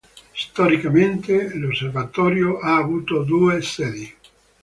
[0.33, 4.11] Storicamente l'osservatorio ha avuto due sedi.